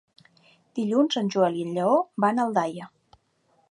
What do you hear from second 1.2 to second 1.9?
en Joel i en